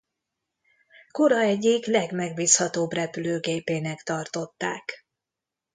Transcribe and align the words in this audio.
Kora 1.11 1.39
egyik 1.39 1.85
legmegbízhatóbb 1.85 2.91
repülőgépének 2.91 4.01
tartották. 4.03 5.05